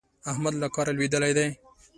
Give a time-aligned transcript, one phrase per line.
[0.31, 1.47] احمد له کاره لوېدلی دی.